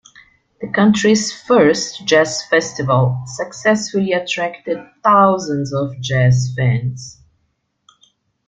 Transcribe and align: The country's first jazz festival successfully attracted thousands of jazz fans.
The 0.61 0.67
country's 0.71 1.31
first 1.31 2.05
jazz 2.07 2.43
festival 2.47 3.21
successfully 3.27 4.13
attracted 4.13 4.79
thousands 5.03 5.71
of 5.75 5.91
jazz 6.01 6.51
fans. 6.57 7.21